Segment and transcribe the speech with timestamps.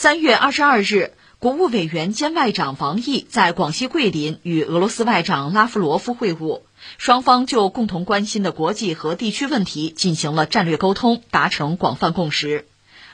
[0.00, 1.10] 三月二十二日，
[1.40, 6.62] 国务委员兼外长王毅在广西桂林与俄罗斯外长拉夫罗夫会晤，
[6.98, 12.68] 双方就共同关心的国际和地区问题进行了战略沟通，达成广泛共识。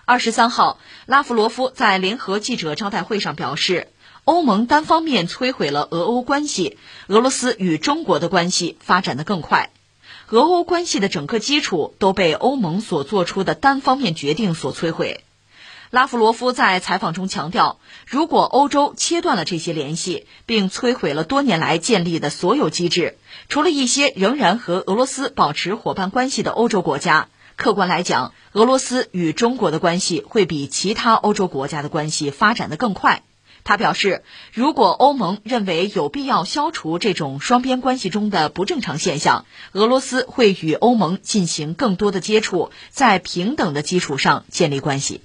[0.04, 3.88] 二十三号，拉夫罗夫在联合记者招待会上表示，
[4.24, 6.76] 欧盟单方面摧毁了俄欧关系，
[7.06, 9.71] 俄罗斯与中国的关系发展的更快，
[10.28, 15.24] 俄欧关系的整个基础都被欧盟所做出的单方面决定所摧毁。
[15.95, 23.16] 拉夫罗夫在采访中强调，如果欧洲切断了这些联系，并摧毁了多年来建立的所有机制，
[23.48, 33.23] 除了一些仍然和俄罗斯保持伙伴关系的欧洲国家，客观来讲，俄罗斯与中国的关系会比其他欧洲国家的关系发展的更快。
[33.62, 45.20] 他表示，如果欧盟认为有必要消除这种双边关系中的不正常现象，俄罗斯会与欧盟进行更多的接触，在平等的基础上建立关系。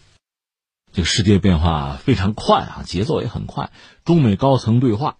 [0.91, 3.71] 这个世界变化非常快啊，节奏也很快。
[4.05, 5.17] 中美高层对话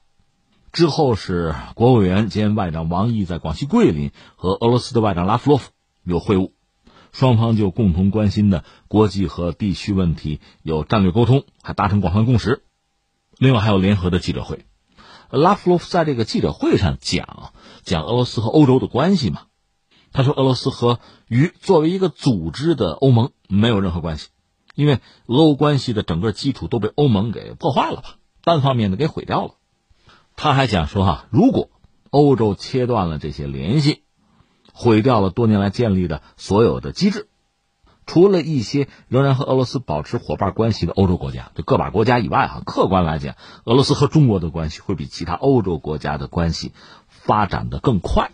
[0.71, 5.71] 之后，是国务委员兼外长王毅在广西桂林和俄罗斯的外长拉夫罗夫
[6.03, 6.51] 有会晤，
[7.11, 12.63] 双方就共同关心的国际和地区问题有战略沟通，还达成广泛共识。
[13.37, 14.65] 另外还有联合的记者会，
[15.29, 17.53] 拉夫罗夫在这个记者会上讲
[17.83, 19.43] 讲俄罗斯和欧洲的关系嘛，
[20.11, 24.29] 他说俄罗斯和与作为一个组织的欧盟没有任何关系。
[24.79, 29.55] 因为俄欧关系的整个基础都被欧盟给破坏了吧，单方面的给毁掉了。
[30.37, 31.69] 他还讲说哈，如果
[32.11, 34.03] 欧洲切断了这些联系，
[34.71, 37.27] 毁掉了多年来建立的所有的机制，
[38.05, 43.35] 除了一些仍然和俄罗斯保持伙伴关系的欧洲国家，就个把国家以外哈，客观来讲，
[43.65, 46.71] 俄罗斯和中国的关系会比其他欧洲国家的关系
[47.09, 48.31] 发展的更快。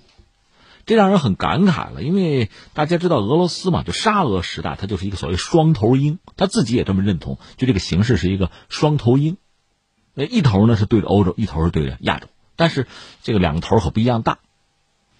[0.86, 9.38] 这让人很感慨了，因为大家知道俄罗斯嘛，就沙俄时代，它就是一个所谓双头鹰，他自己也这么认同，就这个形式是一个双头鹰，
[10.14, 12.88] 那一头呢是对着欧洲，一头是对着亚洲，但是
[13.24, 14.38] 这个两个头可不一样大。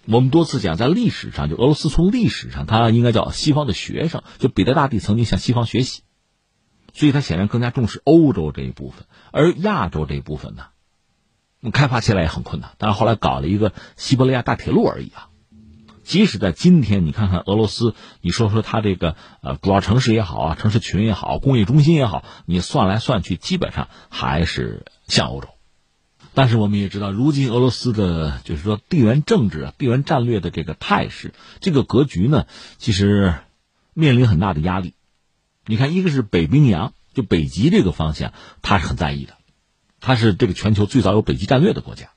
[0.06, 6.02] 我们多次讲，在历史上，就俄罗斯从历史上，它应该叫西方的学生，就彼得大帝曾经向西方学习，
[6.94, 10.66] 所以他显然更加重视欧洲这一部分，而亚洲这一部分呢，
[11.72, 15.28] 开发起来也很困难，但是后来搞了一个西伯利亚大铁路而已啊。
[16.06, 25.48] 即使在今天，你看看俄罗斯，你说说它这个呃主要城市也好啊，城市群也好，工业中心也好，你算来算去，基本上还是像欧洲。
[26.32, 32.46] 但是我们也知道，如今俄罗斯的就是说地缘政治啊、地缘战略的这个态势、这个格局呢，
[32.78, 33.34] 其实
[33.92, 34.94] 面临很大的压力。
[35.66, 39.34] 你看，一个是北冰洋，就北极这个方向，他是很在意的，
[39.98, 42.10] 他是这个全球最早有北极战略的国家。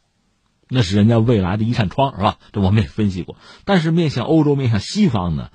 [0.69, 2.37] 那是人家未来的一扇窗，是吧？
[2.53, 3.35] 这我们也分析过。
[3.65, 5.49] 但是面向欧洲、面向西方呢，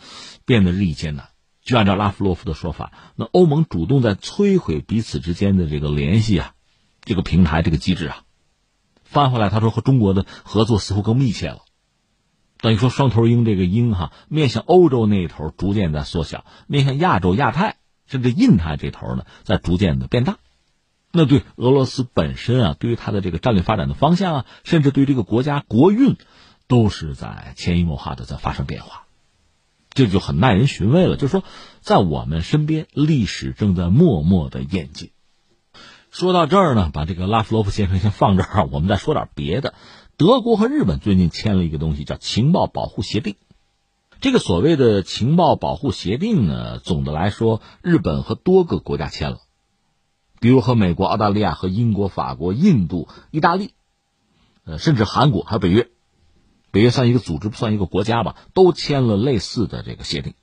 [0.44, 1.28] 变得日益艰难。
[1.62, 6.52] 就按照拉夫洛夫的说法，那欧盟主动在摧毁彼此之间的这个联系啊，
[7.04, 8.22] 这个平台、这个机制啊。
[9.04, 11.60] 翻回来，他说和中国的合作似乎更密切了。
[12.58, 17.76] 等于说双头鹰这个鹰哈，面向欧洲那一头逐渐在缩小，面向亚洲、亚太
[18.06, 20.38] 甚至印太这头呢，在逐渐的变大。
[21.16, 26.16] 那对俄罗斯本身啊，对于它的这个战略发展的方向啊，甚至对这个国家国运，
[26.66, 29.04] 都是在潜移默化的在发生变化，
[29.91, 31.16] 这就很耐人寻味了。
[31.16, 31.44] 就是说，
[31.80, 35.12] 在我们身边，历史正在默默的演进。
[36.10, 39.75] 说到这儿呢，把这个拉夫罗夫先生先放这儿，我们再说点别的。
[40.16, 43.36] 德国和日本最近签了一个东西，叫情报保护协定。
[44.20, 49.38] 这个所谓的情报保护协定呢，总的来说，日本和多个国家签了。
[50.44, 53.71] 比如和美国、澳大利亚和英国、法国、印度、意大利，
[54.66, 55.88] 呃，甚至韩国还有北约，
[56.71, 60.34] 北约算一个组织不算一个国家吧，都签了类似的这个协定。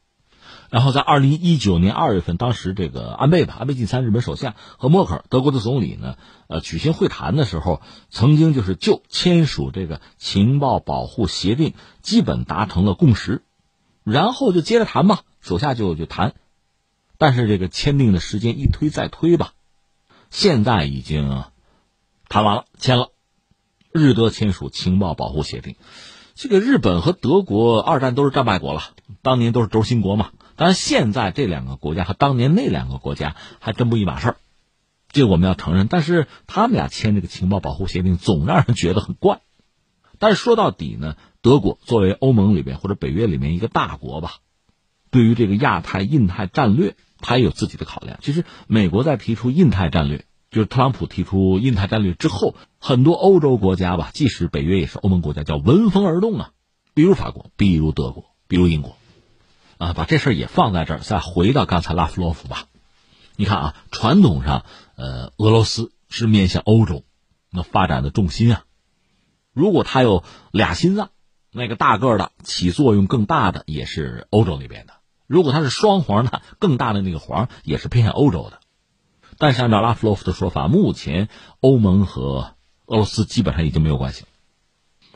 [0.71, 6.15] 然后在二零一九年二月份，当时这个安倍吧，安倍晋三日本首相和默克尔德国的总理呢，
[6.47, 13.43] 呃，举行会谈的时候，曾经就是就签署这个情报保护协定，基本达成了共识，
[14.03, 16.33] 然后就接着谈吧，手下就就谈，
[17.19, 19.53] 但是这个签订的时间一推再推吧。
[20.31, 21.43] 现在已经
[22.29, 23.09] 谈完了，签了，
[23.91, 25.75] 日德签署情报保护协定。
[26.35, 28.81] 这个日本和德国二战都是战败国了，
[29.21, 30.31] 当年都是轴心国嘛。
[30.55, 34.37] 当然，现在这两个国家和当年那两个国家还真不一码事儿，
[35.09, 35.87] 这我们要承认。
[35.87, 39.41] 但是他们俩签这个情报保护协定，总让人觉得很怪。
[40.17, 44.35] 但是说到底呢，德国作为欧盟里面或者北约里面一个大国吧，
[45.09, 46.95] 对于这个亚太、印太战略。
[47.21, 48.19] 他也有自己的考量。
[48.21, 56.51] 其实，美国在提出印太战略，就是特朗普提出印太战略之后，很多欧洲国家吧，即使北约也是欧盟国家，叫闻风而动啊。
[56.93, 58.97] 比如法国，比如德国，比如英国，
[59.77, 60.99] 啊，把这事儿也放在这儿。
[60.99, 62.65] 再回到刚才拉夫罗夫吧，
[63.37, 64.65] 你看啊，传统上，
[64.95, 67.05] 呃，俄罗斯是面向欧洲，
[67.49, 68.65] 那发展的重心啊。
[69.53, 71.11] 如果他有俩心脏，
[71.53, 74.93] 那个大个的起作用更大的也是欧洲那边的；
[75.31, 78.59] 如果它是双簧呢，更大的那个簧也是偏向欧洲的。
[79.37, 81.29] 但是按照拉夫罗夫的说法，目前
[81.61, 82.55] 欧盟和
[82.85, 84.25] 俄罗斯基本上已经没有关系，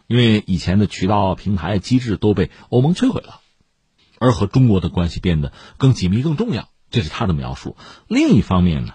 [0.08, 3.42] 因为以前的渠道、平台、机制都被欧盟摧毁了，
[4.18, 6.70] 而和中国的关系变得更紧密、更重要。
[6.90, 7.76] 这是他的描述。
[8.08, 8.94] 另一方面呢，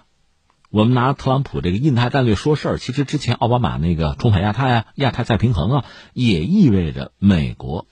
[0.71, 7.85] 我们拿特朗普这个印太战略说事儿，其实之前奥巴马那个重返亚太啊、亚太再平衡啊，也意味着美国，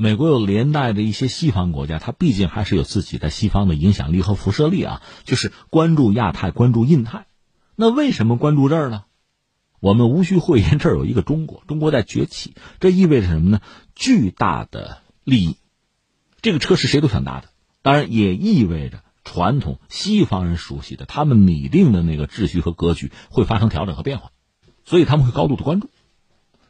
[0.00, 7.26] 美国有连带的一些西方国家，它毕竟还是有自己在西方的影响力和辐射力啊，就是关注亚太、关注印太。
[7.76, 9.04] 那为什么关注这儿呢？
[9.78, 13.60] 我们无需讳言，这儿有一个中国，中国在崛起，这意味着什么呢？
[13.94, 15.56] 巨大的利益，
[16.40, 17.48] 这个车是谁都想搭的。
[17.82, 24.30] 当然，也意味着传统西方人熟悉的、他们拟定的那个秩序和格局会发生调整和变化，
[24.86, 25.90] 所以他们会高度的关注，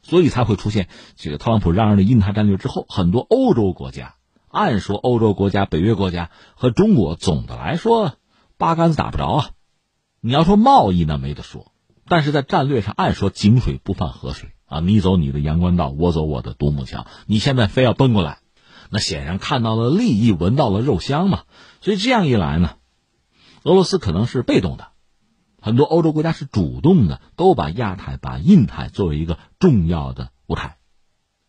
[0.03, 4.15] 所以才会出现这个特朗普嚷嚷的印太战略之后，很多欧洲国家，
[4.49, 8.15] 按说欧洲国家、北约国家和中国总的来说
[8.57, 9.51] 八竿子打不着啊。
[10.21, 11.73] 你要说贸易那没得说。
[12.09, 17.07] 但是在战略上，按说井水不犯河水啊，你走你的阳关道，我走我的独木桥。
[17.27, 18.39] 你现在非要奔过来，
[18.91, 21.43] 那显然看到了利益，闻到了肉香嘛。
[21.81, 22.73] 所以这样一来呢，
[23.63, 24.89] 俄罗斯可能是被动的，
[25.61, 30.77] 很多欧洲国家是主动的，都把亚太、把印太作为一个重要的舞台，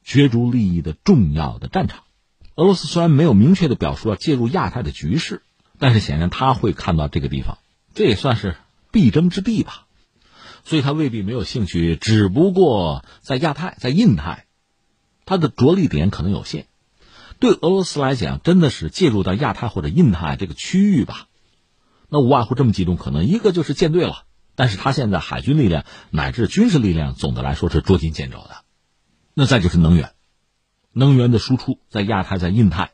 [0.03, 2.03] 角逐利益的重要的战场。
[2.55, 5.41] 俄罗斯虽然没有明确的表述要介入亚太的局势，
[5.79, 7.57] 但是显然他会看到这个地方，
[7.93, 8.55] 这也算是
[8.91, 9.87] 必争之地吧。
[10.63, 14.45] 所以他未必没有兴趣，只不过在亚太、在印太，
[15.25, 16.67] 他的着力点可能有限。
[17.39, 21.29] 对俄罗斯来讲，真的是介入到亚太或者印太这个区域吧，
[22.13, 24.25] 那无外乎这么几种可能：一个就是舰队了，
[24.55, 28.65] 但是他现在海军力量乃至军事力量总的来说是捉襟见肘的；
[29.33, 30.11] 那再就是能源，
[30.91, 32.91] 能源的输出在亚太、在印太，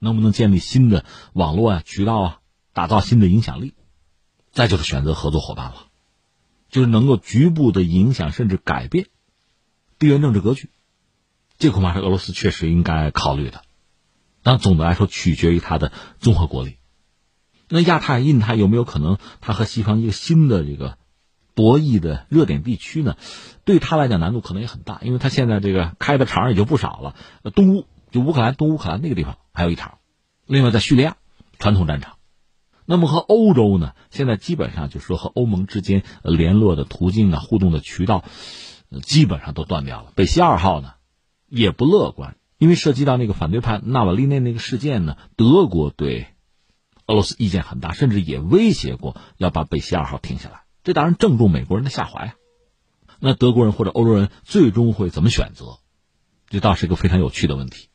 [0.00, 2.38] 能不能建立新的网络啊、渠道啊，
[2.72, 3.68] 打造新的影响力；
[4.50, 5.86] 再就是选择合作伙伴了。
[6.68, 9.06] 就是能够局部的影响甚至改变
[10.00, 10.70] 地缘政治格局，
[11.56, 13.62] 这恐怕是俄罗斯确实应该考虑的。
[14.42, 16.78] 但总的来说，取决于它的综合国力。
[17.68, 20.98] 那亚太、印太有没有可能，它和西方一个新的这个
[21.54, 23.16] 博弈的热点地区呢？
[23.64, 27.16] 对他来讲，难度可能也很大，因为他现在这个开的场也就不少了。
[27.50, 29.98] 东乌就乌克兰，东乌克兰那个地方还有一场，
[30.46, 31.16] 另外在叙利亚，
[31.58, 32.14] 传统战场。
[32.84, 33.94] 那么和欧洲呢？
[34.10, 38.22] 现在基本上就说和欧盟之间联络的途径啊、互动的渠道，
[39.02, 40.12] 基本上都断掉了。
[40.14, 40.92] 北溪二号呢，
[41.48, 46.28] 也不乐观，因为涉及到那个反对派纳瓦利内那个事件呢，德国对
[47.06, 50.62] 俄罗斯意见很大，甚至也威胁过要把北溪二号停下来。
[50.84, 52.34] 这当然正中美国人的下怀啊。
[53.18, 55.78] 那德国人或者欧洲人最终会怎么选择？
[56.48, 57.88] 这倒是一个非常有趣的问题。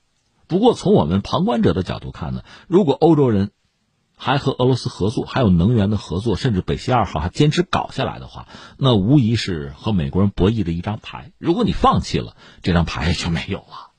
[0.47, 3.51] 不过从我们旁观者的角度看呢，如果欧洲人，
[4.17, 8.47] 还和俄罗斯合作，还有能源的合作，甚至北溪二号还坚持搞下来的话，
[8.77, 11.31] 那无疑是和美国人博弈的一张牌。
[11.37, 13.90] 如果你放弃了，这张牌就没有了。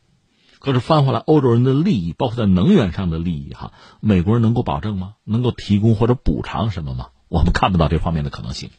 [0.62, 5.14] 可是翻回来，欧洲人的利益，包括在能源上的利益，哈，美国人能够保证吗？
[5.25, 7.09] 能够提供或者补偿什么吗？
[7.29, 8.70] 我们看不到这方面的可能性。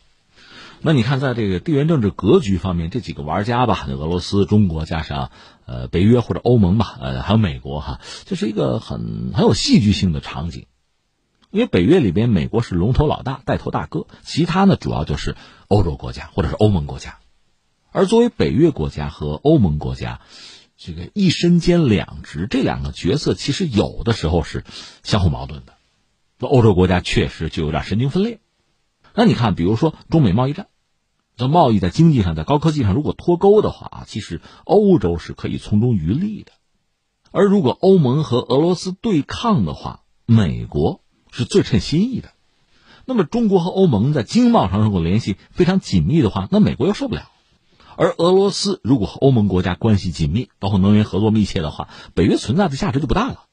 [0.81, 5.29] 那你看，在这个地缘政治格局方面，这几个玩家吧，俄罗斯、中国加上
[5.65, 10.67] 呃北约或者欧盟吧，呃还有美国哈，这是一个很很有戏剧性的场景。
[11.51, 15.35] 因为北约里边，美国是龙头老大、带头大哥，其他呢主要就是
[15.67, 17.17] 欧洲国家或者是欧盟国家。
[17.91, 20.21] 而作为北约国家和欧盟国家，
[20.77, 24.63] 这个一身兼两职，这两个角色其实有的时候是
[25.03, 25.73] 相互矛盾的。
[26.39, 28.39] 那欧洲国家确实就有点神经分裂。
[29.13, 30.67] 那你看，比如说中美贸易战，
[31.37, 36.51] 这贸易在经济上、在高科技上如果脱钩的话啊，其实欧洲是可以从中渔利的。
[37.31, 41.01] 而如果欧盟和俄罗斯对抗的话，美国。
[41.35, 42.29] 是最称心意的，
[43.05, 47.31] 那么中国和欧盟在经贸上如果联系非常紧密的话，那美国又受不了。
[47.97, 53.45] 而俄罗斯如果和欧盟国家关系紧密，包括能源合作密切的话，北约存在的价值就不大了。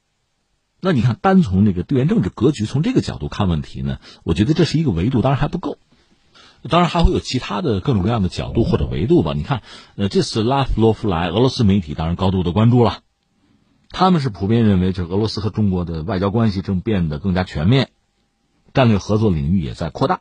[0.81, 5.79] 那你看，单从那个地缘政治格局，从这个角度看问题呢，我觉得这是一个维度，当然还不够。
[6.69, 9.33] 当然还会有其他的各种各样的角度或者维度吧。
[9.35, 9.63] 你看，
[9.97, 13.01] 呃，这次拉夫罗夫来，俄罗斯媒体当然高度的关注了。
[13.89, 17.91] 他们是普遍认为，这俄罗斯和中国的外交关系正变得更加全面，
[18.73, 20.21] 战略合作领域也在扩大，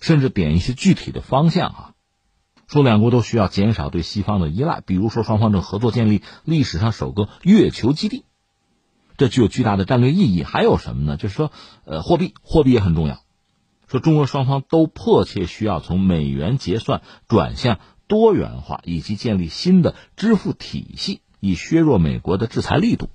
[0.00, 1.93] 甚至点一些具体的方向啊，
[2.74, 8.24] 说两国都需要减少对西方的依赖，比如说双方正合作建立历史上首个月球基地，
[9.16, 10.42] 这具有巨大的战略意义。
[10.42, 11.16] 还有什么呢？
[11.16, 11.52] 就是说，
[11.84, 13.20] 呃，货币，货币也很重要。
[13.86, 17.78] 说中俄双方都迫切需要从美元结算转向
[18.08, 23.08] 多元化，以及建立新的支付体系，以削弱美国的制裁力度。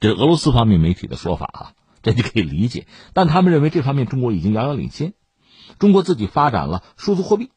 [0.00, 2.86] 这是俄罗斯方面媒体的说法啊，这你可以理解。
[3.12, 5.12] 但他们认为这方面中国已经遥遥领先，
[5.78, 7.50] 中国自己发展了数字货币，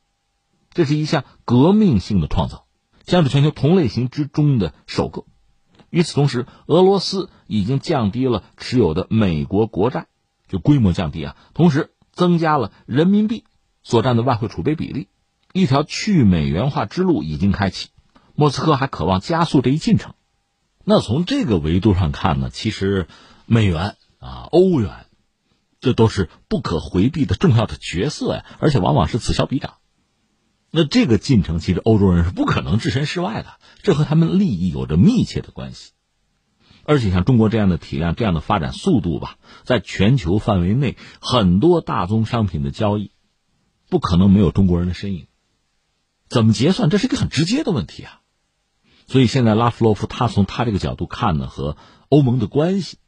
[0.78, 2.68] 这是一项革命性的创造，
[3.04, 5.26] 将是全球同类型之中的首个。
[5.90, 10.06] 与此同时，俄罗斯已经降低了持有的美国国债，
[10.48, 13.44] 就规模降低啊，同时增加了人民币
[13.82, 15.08] 所占的外汇储备比例，
[15.52, 17.90] 一条去美元化之路已经开启。
[18.36, 20.14] 莫斯科还渴望加速这一进程。
[20.84, 23.08] 那从这个维度上看呢，其实
[23.48, 25.08] 美元啊、欧元，
[25.80, 29.74] 这都是不可回避的重要的角色呀，而且往往是此消彼长。
[30.78, 33.48] 那这个进程，其实欧洲人是不可能置身事外的，
[33.82, 35.94] 这和他们利益有着密切的关系。
[36.84, 43.10] 而且像中国这样的体量、这样的发展速度吧，在全球范围内，很多大宗商品的交易，
[43.90, 45.26] 不可能没有中国人的身影。
[46.28, 48.22] 怎么结算，这是一个很直接的问题啊。
[49.08, 51.76] 所以现在拉夫罗夫他从他这个角度看呢，和
[52.10, 53.00] 欧盟的关系，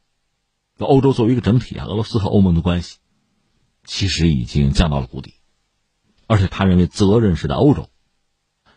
[0.78, 2.98] 欧洲作为一个整体啊，俄罗斯和欧盟的关系，
[3.84, 5.34] 其实已经降到了谷底。
[6.30, 7.90] 而且他认为责任是在欧洲，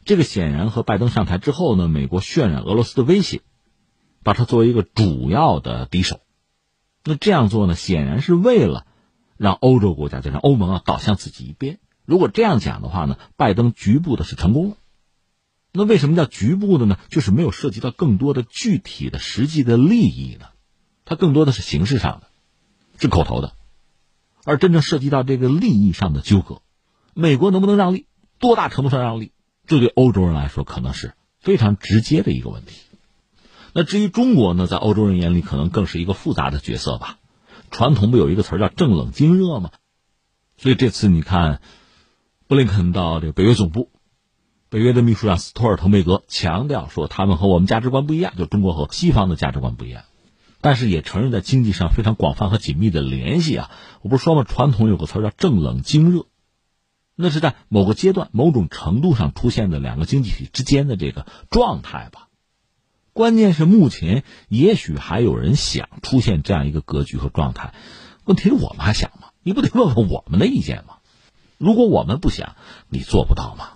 [0.05, 3.41] 这个显然和拜登上台之后呢，美国渲染俄罗斯的威胁，
[4.23, 6.21] 把它作为一个主要的敌手。
[7.03, 8.87] 那这样做呢，显然是为了
[9.37, 11.77] 让欧洲国家，就是欧盟啊倒向自己一边。
[12.05, 14.77] 如果这样讲的话呢，拜登局部的是成功了。
[15.73, 16.97] 那为什么叫局部的呢？
[17.09, 20.47] 就是没有涉及到更多的具体的实际的利益呢？
[21.05, 22.29] 它更多的是形式上的，
[22.97, 23.53] 是口头的，
[24.43, 26.62] 而真正涉及到这个利益上的纠葛。
[27.13, 28.07] 美国能不能让利？
[28.39, 29.31] 多大程度上让利？
[29.65, 32.81] 这对欧洲人来说可能是非常直接的一个问题。
[33.73, 37.17] 那至于中国呢，在欧洲人眼里可能更是一个复杂的角色吧。
[37.71, 39.71] 传统不有一个词叫“正冷经热”吗？
[40.57, 41.61] 所以这次你看，
[42.47, 43.89] 布林肯到这个北约总部，
[44.69, 50.03] 北约的秘书长斯托尔滕贝格强调说，他们和我们价值观不一样，就中国和西方的价值观不一样，
[50.61, 53.71] 但是也承认在经济上非常广泛和紧密的联系啊。
[54.01, 54.43] 我不是说吗？
[54.43, 56.25] 传统有个词叫“正冷经热”。
[57.15, 62.27] 那是在某个阶段、某种程度上出现的两个经济体之间的这个状态吧。
[63.13, 67.75] 关键是目前也许还有人想出现这样一个格局和状态，
[68.25, 69.27] 问题是我们还想吗？
[69.43, 70.95] 你不得问问我们的意见吗？
[71.59, 72.55] 如果我们不想，
[72.89, 73.72] 你做不到吗？